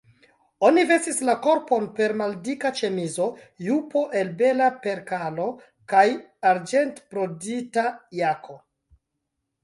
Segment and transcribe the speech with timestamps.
[0.67, 3.27] Oni vestis la korpon per maldika ĉemizo,
[3.65, 5.45] jupo el bela perkalo
[5.93, 6.05] kaj
[6.53, 7.85] arĝentbrodita
[8.21, 8.57] jako.